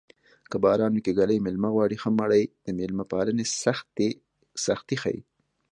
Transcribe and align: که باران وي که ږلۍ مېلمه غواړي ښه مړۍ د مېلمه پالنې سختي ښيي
که 0.49 0.57
باران 0.63 0.91
وي 0.95 1.01
که 1.05 1.11
ږلۍ 1.17 1.37
مېلمه 1.45 1.69
غواړي 1.75 1.97
ښه 2.01 2.09
مړۍ 2.19 2.43
د 2.65 2.67
مېلمه 2.77 3.03
پالنې 3.11 3.45
سختي 4.69 4.95
ښيي 5.01 5.19